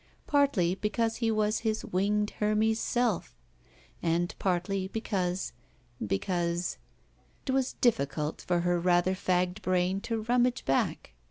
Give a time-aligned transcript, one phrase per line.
[0.25, 3.37] Partly because he was his winged Hermes self,
[4.01, 5.53] and partly because—
[6.03, 6.77] ^because—
[7.45, 11.13] ^it was difficult for her rather fagged brain to rummage back.